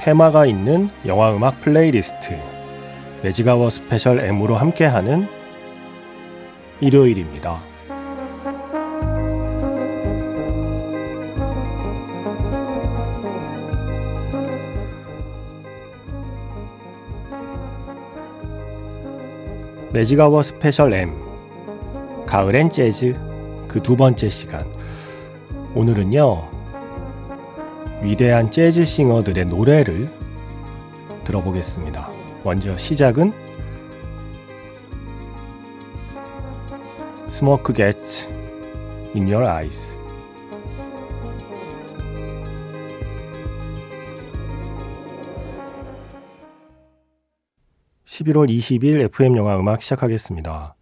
테마가 0.00 0.46
있는 0.46 0.88
영화 1.04 1.30
음악 1.36 1.60
플레이리스트 1.60 2.38
매직아워 3.22 3.68
스페셜 3.68 4.18
M으로 4.18 4.56
함께하는 4.56 5.28
일요일입니다. 6.80 7.60
매직아워 19.92 20.42
스페셜 20.42 20.94
M 20.94 21.12
가을엔 22.24 22.70
재즈 22.70 23.14
그 23.68 23.82
두 23.82 23.96
번째 23.96 24.30
시간 24.30 24.64
오늘은요 25.74 26.59
위대한 28.02 28.50
재즈 28.50 28.84
싱어들의 28.84 29.46
노래를 29.46 30.08
들어보겠습니다. 31.24 32.08
먼저 32.44 32.76
시작은 32.78 33.32
Smoke 37.28 37.74
Gets 37.74 38.26
in 39.14 39.30
Your 39.30 39.46
Eyes 39.46 39.94
11월 48.06 48.48
20일 48.48 49.00
FM 49.06 49.36
영화 49.36 49.58
음악 49.58 49.82
시작하겠습니다. 49.82 50.74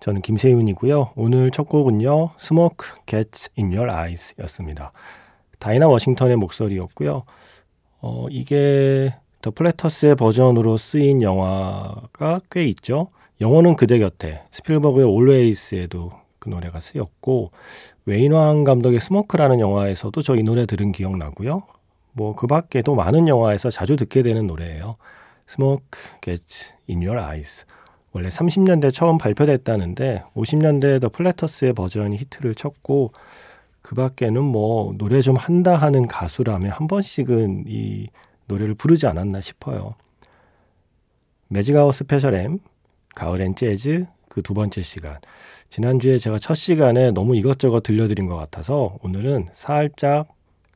저는 0.00 0.22
김세윤이고요. 0.22 1.12
오늘 1.16 1.50
첫 1.50 1.68
곡은요. 1.68 2.34
Smoke 2.38 2.88
Gets 3.06 3.50
in 3.58 3.72
Your 3.72 3.92
Eyes 3.92 4.34
였습니다. 4.40 4.92
다이나 5.58 5.88
워싱턴의 5.88 6.36
목소리였고요. 6.36 7.24
어, 8.00 8.26
이게 8.30 9.14
더 9.42 9.50
플래터스의 9.50 10.16
버전으로 10.16 10.76
쓰인 10.76 11.22
영화가 11.22 12.40
꽤 12.50 12.64
있죠. 12.66 13.08
영혼은 13.40 13.76
그대 13.76 13.98
곁에 13.98 14.42
스필버그의 14.50 15.06
Always에도 15.06 16.12
그 16.38 16.48
노래가 16.48 16.80
쓰였고 16.80 17.50
웨인왕 18.06 18.64
감독의 18.64 19.00
Smoke라는 19.00 19.60
영화에서도 19.60 20.20
저 20.22 20.36
이 20.36 20.42
노래 20.42 20.66
들은 20.66 20.92
기억 20.92 21.16
나고요. 21.16 21.62
뭐 22.12 22.34
그 22.36 22.46
밖에도 22.46 22.94
많은 22.94 23.28
영화에서 23.28 23.70
자주 23.70 23.96
듣게 23.96 24.22
되는 24.22 24.46
노래예요. 24.46 24.96
Smoke 25.48 25.84
Gets 26.22 26.74
in 26.88 27.02
Your 27.02 27.20
Eyes. 27.20 27.64
원래 28.12 28.28
30년대 28.28 28.92
처음 28.94 29.18
발표됐다는데 29.18 30.22
50년대에 30.36 31.00
더 31.00 31.08
플래터스의 31.08 31.72
버전이 31.72 32.16
히트를 32.16 32.54
쳤고 32.54 33.12
그 33.84 33.94
밖에는 33.94 34.42
뭐 34.42 34.94
노래 34.96 35.20
좀 35.20 35.36
한다 35.36 35.76
하는 35.76 36.08
가수라면 36.08 36.70
한 36.70 36.86
번씩은 36.86 37.64
이 37.68 38.08
노래를 38.46 38.74
부르지 38.74 39.06
않았나 39.06 39.42
싶어요. 39.42 39.94
매직아워 41.48 41.94
스페셜 41.94 42.34
M, 42.34 42.60
가을엔 43.14 43.54
재즈, 43.54 44.06
그 44.30 44.40
두 44.40 44.54
번째 44.54 44.80
시간. 44.80 45.18
지난주에 45.68 46.16
제가 46.16 46.38
첫 46.38 46.54
시간에 46.54 47.10
너무 47.10 47.36
이것저것 47.36 47.82
들려드린 47.82 48.26
것 48.26 48.36
같아서 48.36 48.96
오늘은 49.02 49.48
살짝 49.52 50.28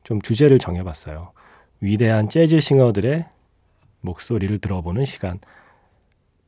좀 0.03 0.21
주제를 0.21 0.59
정해봤어요. 0.59 1.31
위대한 1.81 2.29
재즈 2.29 2.59
싱어들의 2.59 3.25
목소리를 4.01 4.59
들어보는 4.59 5.05
시간. 5.05 5.39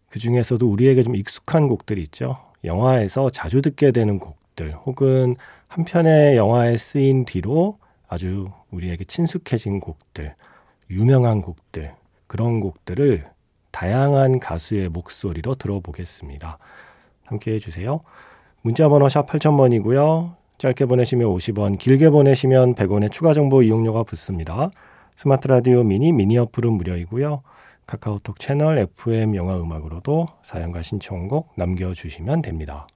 그 0.09 0.19
중에서도 0.19 0.63
우리에게 0.69 1.01
좀 1.01 1.16
익숙한 1.16 1.67
곡들이 1.67 2.03
있죠. 2.03 2.38
영화에서 2.63 3.31
자주 3.31 3.63
듣게 3.63 3.91
되는 3.91 4.19
곡들, 4.19 4.75
혹은 4.85 5.35
한 5.71 5.85
편의 5.85 6.35
영화에 6.35 6.75
쓰인 6.75 7.23
뒤로 7.23 7.77
아주 8.05 8.47
우리에게 8.71 9.05
친숙해진 9.05 9.79
곡들, 9.79 10.35
유명한 10.89 11.41
곡들, 11.41 11.93
그런 12.27 12.59
곡들을 12.59 13.23
다양한 13.71 14.41
가수의 14.41 14.89
목소리로 14.89 15.55
들어보겠습니다. 15.55 16.57
함께 17.25 17.53
해주세요. 17.53 18.01
문자번호 18.63 19.07
샵 19.07 19.25
8000번이고요. 19.27 20.35
짧게 20.57 20.87
보내시면 20.87 21.29
50원, 21.29 21.77
길게 21.77 22.09
보내시면 22.09 22.75
100원의 22.75 23.09
추가 23.09 23.33
정보 23.33 23.63
이용료가 23.63 24.03
붙습니다. 24.03 24.71
스마트 25.15 25.47
라디오 25.47 25.83
미니 25.83 26.11
미니 26.11 26.38
어플은 26.38 26.69
무료이고요. 26.73 27.43
카카오톡 27.88 28.39
채널 28.39 28.77
FM 28.77 29.35
영화 29.35 29.55
음악으로도 29.55 30.25
사연과 30.43 30.81
신청곡 30.81 31.53
남겨주시면 31.55 32.41
됩니다. 32.41 32.88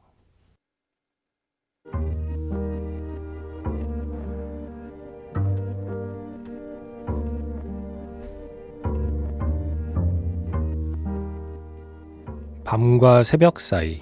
밤과 12.76 13.24
새벽 13.24 13.62
사이 13.62 14.00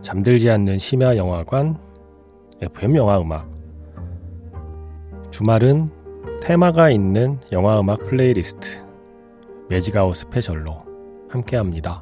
잠들지 0.00 0.48
않는 0.48 0.78
심야 0.78 1.18
영화관 1.18 1.78
FM 2.62 2.96
영화 2.96 3.20
음악 3.20 3.50
주말은 5.30 5.90
테마가 6.40 6.88
있는 6.88 7.38
영화 7.52 7.78
음악 7.78 7.98
플레이리스트 8.06 8.82
매직아워 9.68 10.16
스페셜로 10.16 10.86
함께합니다. 11.28 12.00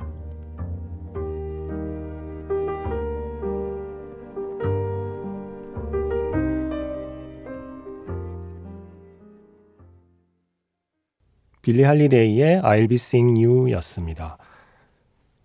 빌리 11.62 11.82
할리데이의 11.82 12.62
I'll 12.62 12.88
Be 12.88 12.94
Seeing 12.94 13.44
You였습니다. 13.44 14.38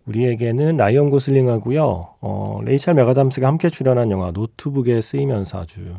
우리에게는 0.06 0.78
라이언 0.78 1.09
고슬링하고요. 1.09 2.01
어, 2.22 2.56
레이첼 2.63 2.95
맥아담스가 2.96 3.47
함께 3.47 3.69
출연한 3.69 4.12
영화 4.12 4.31
노트북에 4.31 5.01
쓰이면서 5.01 5.59
아주 5.59 5.95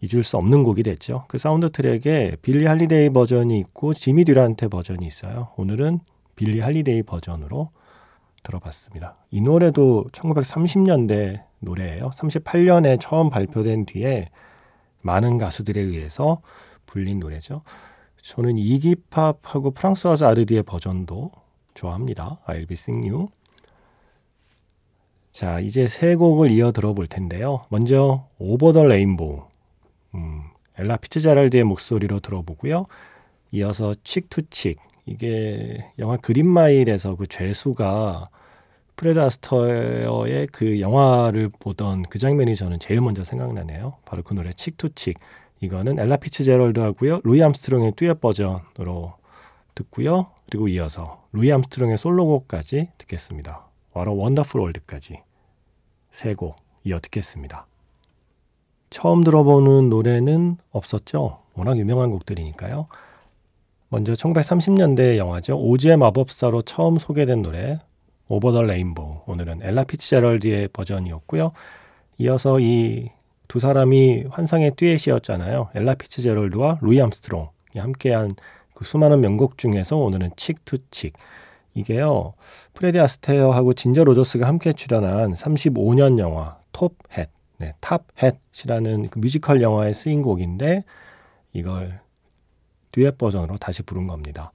잊을 0.00 0.22
수 0.22 0.36
없는 0.36 0.62
곡이 0.64 0.82
됐죠. 0.82 1.24
그 1.28 1.38
사운드 1.38 1.70
트랙에 1.70 2.36
빌리 2.42 2.66
할리데이 2.66 3.10
버전이 3.10 3.58
있고 3.60 3.94
지미 3.94 4.24
듀란테 4.24 4.68
버전이 4.68 5.06
있어요. 5.06 5.48
오늘은 5.56 6.00
빌리 6.36 6.60
할리데이 6.60 7.02
버전으로 7.04 7.70
들어봤습니다. 8.42 9.16
이 9.30 9.40
노래도 9.40 10.04
1930년대 10.12 11.42
노래예요. 11.60 12.10
38년에 12.10 12.98
처음 13.00 13.30
발표된 13.30 13.86
뒤에 13.86 14.28
많은 15.00 15.38
가수들에 15.38 15.80
의해서 15.80 16.42
불린 16.86 17.20
노래죠. 17.20 17.62
저는 18.22 18.58
이기팝하고 18.58 19.72
프랑수아즈 19.72 20.24
아르디의 20.24 20.62
버전도 20.64 21.30
좋아합니다. 21.74 22.38
I'll 22.46 22.68
Be 22.68 22.74
Seeing 22.74 23.08
You. 23.08 23.28
자, 25.32 25.58
이제 25.58 25.88
세 25.88 26.14
곡을 26.14 26.50
이어 26.52 26.70
들어볼 26.70 27.08
텐데요. 27.08 27.62
먼저 27.68 28.28
Over 28.38 28.72
the 28.72 28.84
Rainbow. 28.84 29.42
음, 30.14 30.42
엘라 30.78 30.96
피츠제럴드의 30.96 31.64
목소리로 31.64 32.20
들어보고요. 32.20 32.86
이어서 33.50 33.94
Cheek 34.04 34.33
to 34.33 34.44
Cheek. 34.44 34.78
이게 35.06 35.90
영화 35.98 36.16
그린마일에서 36.16 37.16
그 37.16 37.26
죄수가 37.26 38.26
프레드 38.96 39.20
아스터의 39.20 40.46
그 40.52 40.80
영화를 40.80 41.50
보던 41.58 42.04
그 42.04 42.18
장면이 42.18 42.54
저는 42.54 42.78
제일 42.78 43.00
먼저 43.00 43.24
생각나네요. 43.24 43.94
바로 44.04 44.22
그 44.22 44.34
노래 44.34 44.52
Cheek 44.52 44.77
to 44.77 44.88
Cheek. 44.88 45.18
이거는 45.60 45.98
엘라 45.98 46.16
피츠제럴드 46.16 46.78
하고요. 46.78 47.20
루이 47.24 47.42
암스트롱의 47.42 47.92
듀엣 47.96 48.20
버전으로 48.20 49.14
듣고요. 49.74 50.26
그리고 50.46 50.68
이어서 50.68 51.24
루이 51.32 51.50
암스트롱의 51.52 51.98
솔로곡까지 51.98 52.88
듣겠습니다. 52.98 53.66
What 53.92 54.16
a 54.16 54.20
Wonderful 54.20 54.60
World까지 54.60 55.16
세 56.10 56.34
곡 56.34 56.56
이어 56.84 57.00
듣겠습니다. 57.00 57.66
처음 58.90 59.24
들어보는 59.24 59.88
노래는 59.88 60.58
없었죠. 60.70 61.40
워낙 61.54 61.78
유명한 61.78 62.10
곡들이니까요. 62.10 62.86
먼저 63.88 64.12
1930년대 64.12 65.16
영화죠. 65.16 65.58
오즈의 65.58 65.96
마법사로 65.96 66.62
처음 66.62 66.98
소개된 66.98 67.42
노래 67.42 67.78
Over 68.28 68.52
the 68.52 68.62
Rainbow. 68.62 69.22
오늘은 69.26 69.62
엘라 69.62 69.84
피츠제럴드의 69.84 70.68
버전이었고요. 70.68 71.50
이어서 72.18 72.60
이 72.60 73.10
두 73.48 73.58
사람이 73.58 74.24
환상의 74.30 74.72
듀엣이었잖아요. 74.76 75.68
엘라 75.74 75.94
피츠제럴드와 75.94 76.78
루이 76.80 77.00
암스트롱. 77.00 77.50
함께한 77.76 78.34
그 78.84 78.88
수많은 78.88 79.22
명곡 79.22 79.56
중에서 79.56 79.96
오늘은 79.96 80.32
Cheek 80.36 80.66
to 80.66 80.78
Cheek. 80.78 81.14
이게요, 81.72 82.34
프레디 82.74 83.00
아스테어하고 83.00 83.72
진저 83.72 84.04
로저스가 84.04 84.46
함께 84.46 84.74
출연한 84.74 85.32
35년 85.32 86.18
영화 86.18 86.58
Top 86.70 86.96
Hat, 86.96 87.30
네, 87.56 87.72
Top 87.80 88.09
Hat이라는 88.09 89.08
그 89.08 89.18
뮤지컬 89.18 89.62
영화에 89.62 89.94
쓰인 89.94 90.20
곡인데 90.20 90.84
이걸 91.54 92.00
듀엣 92.92 93.16
버전으로 93.16 93.56
다시 93.56 93.82
부른 93.82 94.06
겁니다. 94.06 94.52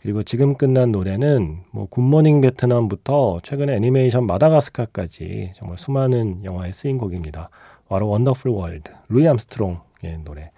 그리고 0.00 0.22
지금 0.22 0.54
끝난 0.54 0.92
노래는 0.92 1.64
뭐 1.72 1.86
Good 1.86 2.06
Morning 2.06 2.40
Vietnam부터 2.40 3.40
최근에 3.42 3.74
애니메이션 3.74 4.26
마다가스카까지 4.26 5.54
정말 5.56 5.76
수많은 5.76 6.44
영화에 6.44 6.70
쓰인 6.70 6.98
곡입니다. 6.98 7.50
What 7.88 8.08
a 8.08 8.12
Wonderful 8.12 8.52
World, 8.52 8.92
루이 9.08 9.26
암스트롱의 9.26 10.20
노래. 10.24 10.52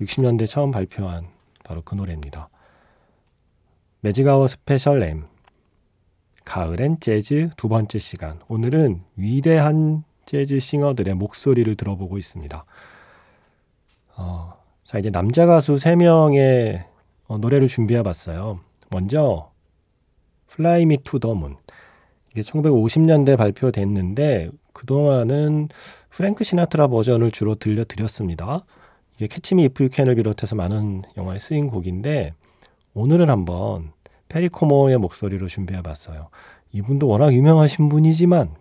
60년대 0.00 0.48
처음 0.48 0.70
발표한 0.72 1.31
바로 1.64 1.82
그 1.82 1.94
노래입니다. 1.94 2.48
Magic 4.00 4.46
Hour 4.46 4.66
Special 4.66 5.02
M 5.02 5.24
가을엔 6.44 6.98
재즈 7.00 7.50
두 7.56 7.68
번째 7.68 7.98
시간. 7.98 8.40
오늘은 8.48 9.02
위대한 9.16 10.04
재즈 10.26 10.58
싱어들의 10.58 11.14
목소리를 11.14 11.74
들어보고 11.76 12.18
있습니다. 12.18 12.64
어, 14.16 14.54
자, 14.84 14.98
이제 14.98 15.10
남자 15.10 15.46
가수 15.46 15.74
3명의 15.76 16.84
어, 17.26 17.38
노래를 17.38 17.68
준비해 17.68 18.02
봤어요. 18.02 18.60
먼저 18.90 19.50
Fly 20.50 20.82
Me 20.82 20.98
to 20.98 21.18
the 21.18 21.34
Moon. 21.34 21.56
이게 22.32 22.42
1950년대 22.42 23.36
발표됐는데 23.36 24.50
그동안은 24.72 25.68
프랭크 26.10 26.44
시나트라 26.44 26.88
버전을 26.88 27.30
주로 27.30 27.54
들려드렸습니다. 27.54 28.64
Catch 29.28 29.54
Me 29.54 29.64
If 29.64 29.84
You 29.84 29.94
Can을 29.94 30.14
비롯해서 30.14 30.56
많은 30.56 31.02
영화에 31.16 31.38
쓰인 31.38 31.68
곡인데 31.68 32.34
오늘은 32.94 33.30
한번 33.30 33.92
페리코모의 34.28 34.98
목소리로 34.98 35.48
준비해 35.48 35.82
봤어요. 35.82 36.28
이분도 36.72 37.06
워낙 37.06 37.32
유명하신 37.32 37.88
분이지만 37.88 38.54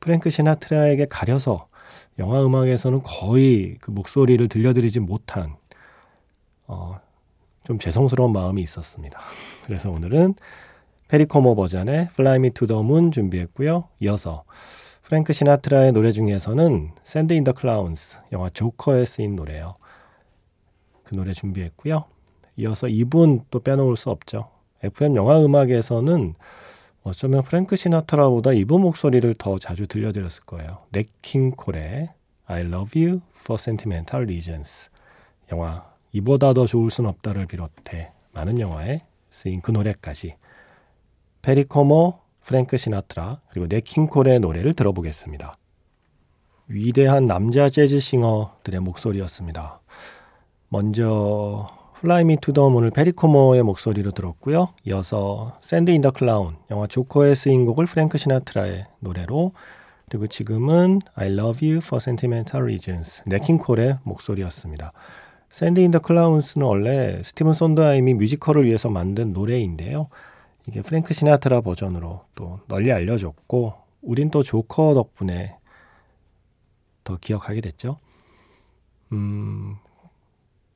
프랭크 0.00 0.30
시나트라에게 0.30 1.06
가려서 1.06 1.68
영화 2.18 2.44
음악에서는 2.44 3.02
거의 3.02 3.76
그 3.80 3.90
목소리를 3.90 4.46
들려드리지 4.48 5.00
못한 5.00 5.56
어, 6.66 7.00
좀 7.64 7.78
죄송스러운 7.78 8.32
마음이 8.32 8.62
있었습니다. 8.62 9.18
그래서 9.64 9.90
오늘은 9.90 10.34
페리코모 11.08 11.54
버전의 11.54 12.08
Fly 12.12 12.36
Me 12.36 12.50
to 12.50 12.66
the 12.66 12.80
Moon 12.80 13.10
준비했고요. 13.10 13.88
이어서 14.00 14.44
프랭크 15.02 15.32
시나트라의 15.32 15.92
노래 15.92 16.12
중에서는 16.12 16.92
Sand 17.06 17.34
in 17.34 17.44
the 17.44 17.54
Clowns 17.58 18.20
영화 18.32 18.48
조커에 18.48 19.04
쓰인 19.04 19.36
노래예요. 19.36 19.76
그 21.04 21.14
노래 21.14 21.32
준비했고요. 21.32 22.04
이어서 22.56 22.88
이분 22.88 23.44
또 23.50 23.60
빼놓을 23.60 23.96
수 23.96 24.10
없죠. 24.10 24.48
FM 24.82 25.16
영화 25.16 25.42
음악에서는 25.44 26.34
어쩌면 27.02 27.42
프랭크 27.42 27.76
시나트라보다 27.76 28.52
이분 28.52 28.80
목소리를 28.80 29.34
더 29.34 29.58
자주 29.58 29.86
들려드렸을 29.86 30.44
거예요. 30.44 30.78
넷킹 30.90 31.52
콜의 31.52 32.10
I 32.46 32.60
love 32.62 33.02
you 33.02 33.20
for 33.40 33.60
sentimental 33.60 34.24
reasons 34.24 34.90
영화 35.52 35.84
이보다 36.12 36.54
더 36.54 36.66
좋을 36.66 36.90
순 36.90 37.06
없다를 37.06 37.46
비롯해 37.46 38.12
많은 38.32 38.60
영화에 38.60 39.02
쓰인 39.30 39.60
그 39.60 39.70
노래까지 39.70 40.36
페리코모, 41.42 42.20
프랭크 42.44 42.76
시나트라 42.76 43.40
그리고 43.50 43.66
냇 43.66 43.89
킹 43.89 44.12
콜의 44.12 44.40
노래를 44.40 44.74
들어보겠습니다. 44.74 45.54
위대한 46.68 47.26
남자 47.26 47.68
재즈 47.68 48.00
싱어들의 48.00 48.80
목소리였습니다. 48.80 49.80
먼저 50.78 51.68
Fly 52.00 52.24
Me 52.24 52.34
to 52.36 52.52
the 52.52 52.68
Moon을 52.68 52.90
페리코모의 52.90 53.62
목소리로 53.62 54.10
들었고요. 54.10 54.70
이어서 54.86 55.56
Send 55.60 55.92
in 55.92 56.02
the 56.02 56.10
Clowns 56.10 56.56
영화 56.68 56.88
조커에 56.88 57.36
쓰인 57.36 57.64
곡을 57.64 57.86
프랭크 57.86 58.18
시나트라의 58.18 58.84
노래로 58.98 59.52
그리고 60.10 60.26
지금은 60.26 61.00
I 61.14 61.28
Love 61.28 61.68
You 61.68 61.78
for 61.78 61.98
Sentimental 62.02 62.64
Reasons 62.64 63.22
냇 63.26 63.48
킹 63.48 63.70
콜의 63.70 63.98
목소리였습니다. 64.02 64.92
Send 65.48 65.78
in 65.78 65.92
the 65.92 66.00
Clowns는 66.00 66.66
원래 66.66 67.22
스티븐 67.22 67.52
손드하임이 67.52 68.14
뮤지컬을 68.14 68.64
위해서 68.64 68.90
만든 68.90 69.32
노래인데요. 69.32 70.08
이게 70.66 70.80
프랭크 70.80 71.14
시나트라 71.14 71.60
버전으로 71.60 72.24
또 72.34 72.58
널리 72.66 72.90
알려졌고 72.90 73.74
우린 74.02 74.28
또 74.32 74.42
조커 74.42 74.94
덕분에 74.94 75.54
더 77.04 77.16
기억하게 77.20 77.60
됐죠. 77.60 77.98
음, 79.12 79.76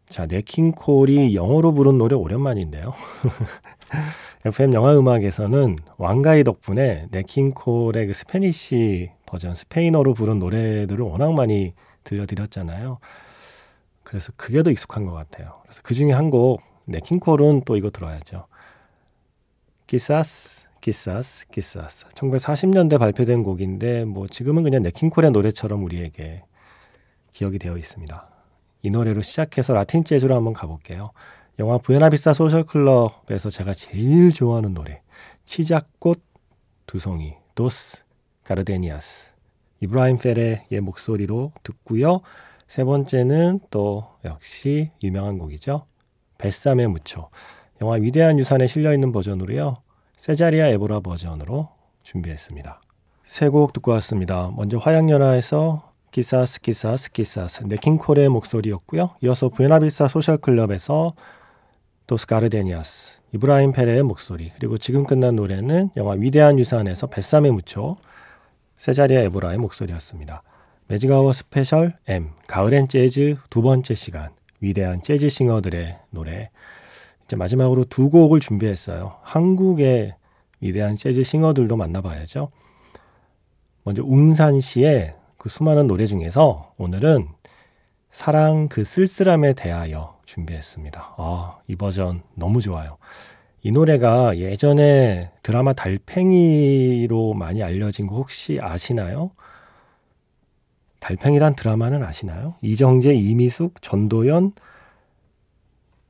자, 0.08 0.24
냇 0.26 0.62
킹 0.62 0.98
콜이 0.98 1.34
영어로 1.34 1.74
부른 1.74 1.98
노래 1.98 2.14
오랜만인데요. 2.14 2.94
FM 4.46 4.72
영화 4.72 4.96
음악에서는 4.96 5.76
왕가위 5.98 6.44
덕분에 6.44 7.08
냇 7.10 7.40
킹 7.40 7.69
콜의 7.69 8.06
그 8.06 8.14
Spanish 8.14 9.10
버전, 9.26 9.54
스페인어로 9.54 10.14
부른 10.14 10.38
노래들을 10.38 11.04
워낙 11.04 11.34
많이 11.34 11.74
들려드렸잖아요. 12.04 12.98
그래서 14.02 14.32
그게 14.36 14.62
더 14.62 14.70
익숙한 14.70 15.04
것 15.04 15.12
같아요. 15.12 15.60
그래서 15.64 15.82
그 15.84 15.92
중에 15.92 16.12
한 16.12 16.30
곡, 16.30 16.62
네, 16.86 17.00
킹콜은 17.00 17.62
또 17.66 17.76
이거 17.76 17.90
들어야죠. 17.90 18.46
기사스, 19.86 20.68
기사스, 20.80 21.48
기사스. 21.48 22.08
1940년대 22.08 22.98
발표된 22.98 23.42
곡인데, 23.42 24.04
뭐 24.04 24.26
지금은 24.26 24.62
그냥 24.62 24.82
네킹콜의 24.82 25.32
노래처럼 25.32 25.84
우리에게 25.84 26.44
기억이 27.32 27.58
되어 27.58 27.76
있습니다. 27.76 28.37
이 28.82 28.90
노래로 28.90 29.22
시작해서 29.22 29.74
라틴 29.74 30.04
재즈로 30.04 30.34
한번 30.34 30.52
가볼게요. 30.52 31.10
영화 31.58 31.78
부에나비사 31.78 32.32
소셜클럽에서 32.34 33.50
제가 33.50 33.74
제일 33.74 34.32
좋아하는 34.32 34.74
노래, 34.74 35.02
치자꽃 35.44 36.22
두송이, 36.86 37.34
도스 37.54 38.04
Gardenias. 38.44 39.32
이브라임 39.80 40.18
페레의 40.18 40.80
목소리로 40.82 41.52
듣고요. 41.62 42.20
세 42.66 42.84
번째는 42.84 43.60
또 43.70 44.06
역시 44.24 44.90
유명한 45.02 45.38
곡이죠. 45.38 45.86
Bésame 46.38 46.88
Mucho. 46.88 47.30
영화 47.80 47.94
위대한 47.96 48.38
유산에 48.38 48.66
실려 48.66 48.92
있는 48.92 49.12
버전으로요. 49.12 49.76
세자리아 50.16 50.66
에보라 50.68 51.00
버전으로 51.00 51.68
준비했습니다. 52.02 52.80
세 53.24 53.50
곡 53.50 53.72
듣고 53.72 53.90
왔습니다. 53.92 54.50
먼저 54.56 54.78
화양연화에서 54.78 55.87
Quizás 56.10 56.60
Quizás 56.60 57.12
Quizás 57.12 57.64
냇 57.64 57.84
킹 57.84 58.04
콜의 58.04 58.28
목소리였고요. 58.28 59.08
이어서 59.22 59.48
부에나비사 59.48 60.08
소셜클럽에서 60.08 61.14
도스가르데니아스 62.06 63.18
이브라임 63.34 63.72
페레의 63.72 64.02
목소리 64.02 64.50
그리고 64.56 64.78
지금 64.78 65.04
끝난 65.04 65.36
노래는 65.36 65.90
영화 65.96 66.12
위대한 66.14 66.58
유산에서 66.58 67.08
Bésame 67.08 67.52
Mucho 67.52 67.96
세자리아 68.78 69.20
에보라의 69.22 69.58
목소리였습니다. 69.58 70.42
Magic 70.86 71.32
Hour 71.34 71.58
Special 71.58 71.98
M 72.06 72.30
가을엔 72.46 72.88
재즈 72.88 73.34
두 73.50 73.60
번째 73.60 73.94
시간 73.94 74.30
위대한 74.60 75.02
재즈 75.02 75.28
싱어들의 75.28 75.98
노래 76.10 76.50
이제 77.24 77.36
마지막으로 77.36 77.84
두 77.84 78.08
곡을 78.08 78.40
준비했어요. 78.40 79.16
한국의 79.22 80.14
위대한 80.60 80.96
재즈 80.96 81.22
싱어들도 81.22 81.76
만나봐야죠. 81.76 82.50
먼저 83.84 84.02
웅산 84.02 84.60
씨의 84.60 85.14
그 85.48 85.52
수많은 85.54 85.86
노래 85.86 86.04
중에서 86.04 86.74
오늘은 86.76 87.26
사랑 88.10 88.68
그 88.68 88.84
쓸쓸함에 88.84 89.54
대하여 89.54 90.18
준비했습니다. 90.26 91.14
아, 91.16 91.58
이 91.66 91.74
버전 91.74 92.22
너무 92.34 92.60
좋아요. 92.60 92.98
이 93.62 93.72
노래가 93.72 94.36
예전에 94.36 95.30
드라마 95.42 95.72
달팽이로 95.72 97.32
많이 97.32 97.62
알려진 97.62 98.06
거 98.06 98.16
혹시 98.16 98.58
아시나요? 98.60 99.30
달팽이란 101.00 101.56
드라마는 101.56 102.04
아시나요? 102.04 102.56
이정재, 102.60 103.14
이미숙, 103.14 103.80
전도연, 103.80 104.52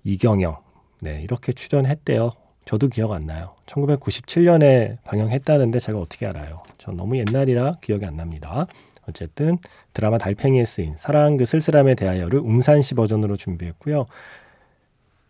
이경영. 0.02 0.56
네, 1.00 1.22
이렇게 1.22 1.52
출연했대요. 1.52 2.32
저도 2.64 2.88
기억 2.88 3.12
안 3.12 3.20
나요. 3.20 3.54
1997년에 3.66 5.00
방영했다는데 5.04 5.78
제가 5.78 6.00
어떻게 6.00 6.26
알아요? 6.26 6.64
전 6.76 6.96
너무 6.96 7.16
옛날이라 7.18 7.74
기억이 7.80 8.04
안 8.04 8.16
납니다. 8.16 8.66
어쨌든 9.08 9.58
드라마 9.92 10.18
달팽이에 10.18 10.64
쓰인 10.64 10.96
사랑 10.96 11.36
그 11.36 11.44
쓸쓸함에 11.46 11.94
대하여를 11.94 12.40
웅산시 12.40 12.94
버전으로 12.94 13.36
준비했고요. 13.36 14.06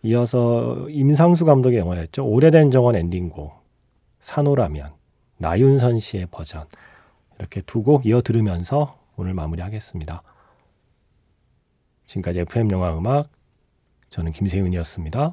이어서 0.03 0.89
임상수 0.91 1.45
감독의 1.45 1.79
영화였죠. 1.79 2.27
오래된 2.27 2.71
정원 2.71 2.97
엔딩곡 2.97 3.53
산호라면 4.21 4.93
나윤선 5.39 5.99
씨의 6.01 6.27
버전 6.31 6.67
이렇게 7.39 7.61
두 7.63 7.83
곡 7.83 8.07
이어 8.07 8.21
들으면서 8.21 8.99
오늘 9.17 9.35
마무리하겠습니다. 9.35 10.23
지금까지 12.07 12.41
FM 12.41 12.71
영화 12.73 12.97
음악 12.97 13.31
저는 14.11 14.33
김세윤이었습니다. 14.33 15.33